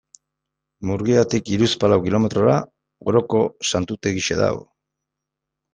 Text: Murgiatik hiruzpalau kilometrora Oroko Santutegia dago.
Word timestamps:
Murgiatik 0.91 1.51
hiruzpalau 1.55 2.01
kilometrora 2.07 2.57
Oroko 3.13 3.45
Santutegia 3.73 4.41
dago. 4.45 4.69